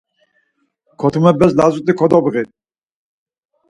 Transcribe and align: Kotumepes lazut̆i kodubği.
Kotumepes 0.99 1.51
lazut̆i 1.57 1.93
kodubği. 1.99 2.43